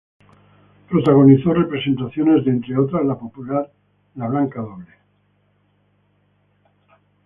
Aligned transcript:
Protagonizó 0.89 1.53
representaciones 1.53 2.43
de, 2.43 2.49
entre 2.49 2.75
otras, 2.75 3.05
la 3.05 3.19
popular 3.19 3.71
"La 4.15 4.25
blanca 4.25 4.59
doble". 4.59 4.87